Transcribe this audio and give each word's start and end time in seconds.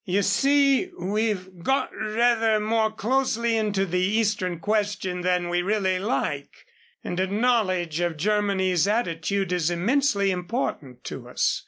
You 0.03 0.23
see, 0.23 0.89
we've 0.99 1.61
got 1.61 1.91
rather 1.95 2.59
more 2.59 2.89
closely 2.91 3.55
into 3.55 3.85
the 3.85 3.99
Eastern 3.99 4.57
question 4.59 5.21
than 5.21 5.47
we 5.47 5.61
really 5.61 5.99
like, 5.99 6.65
and 7.03 7.19
a 7.19 7.27
knowledge 7.27 7.99
of 7.99 8.17
Germany's 8.17 8.87
attitude 8.87 9.51
is 9.51 9.69
immensely 9.69 10.31
important 10.31 11.03
to 11.03 11.29
us." 11.29 11.59